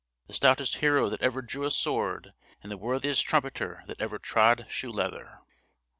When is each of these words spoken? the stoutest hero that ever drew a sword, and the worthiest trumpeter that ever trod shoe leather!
the 0.25 0.33
stoutest 0.33 0.77
hero 0.77 1.09
that 1.09 1.21
ever 1.21 1.43
drew 1.43 1.63
a 1.63 1.69
sword, 1.69 2.33
and 2.63 2.71
the 2.71 2.77
worthiest 2.77 3.23
trumpeter 3.23 3.83
that 3.85 4.01
ever 4.01 4.17
trod 4.17 4.65
shoe 4.67 4.91
leather! 4.91 5.41